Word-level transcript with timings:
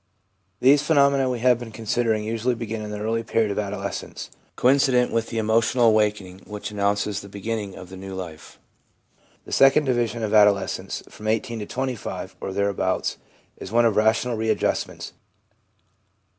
These 0.61 0.81
phenomena 0.81 1.29
we 1.29 1.41
have 1.41 1.59
been 1.59 1.69
considering 1.71 2.23
usually 2.23 2.55
begin 2.55 2.81
in 2.81 2.89
the 2.89 2.99
early 2.99 3.21
period 3.21 3.51
of 3.51 3.59
adolescence, 3.59 4.31
coincident 4.55 5.11
with 5.11 5.27
the 5.27 5.37
emotional 5.37 5.85
awakening 5.89 6.41
which 6.47 6.71
announces 6.71 7.19
the 7.21 7.29
beginning 7.29 7.75
of 7.75 7.89
the 7.89 7.97
new 7.97 8.15
life. 8.15 8.57
The 9.45 9.51
second 9.51 9.85
division 9.85 10.23
of 10.23 10.33
adolescence, 10.33 11.03
from 11.07 11.27
1 11.27 11.33
8 11.35 11.43
to 11.43 11.65
25 11.67 12.35
or 12.41 12.51
thereabouts, 12.51 13.19
is 13.57 13.71
one 13.71 13.85
of 13.85 13.95
rational 13.95 14.35
readjustments. 14.37 15.13